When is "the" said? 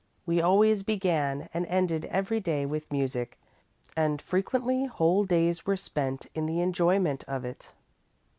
6.47-6.59